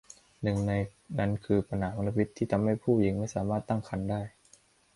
[0.41, 0.71] หนึ่งใน
[1.19, 4.21] นั้นคือปัญหามลพิษที่ทำให้ผู้หญิงไม่สามารถตั้งครรภ์ได้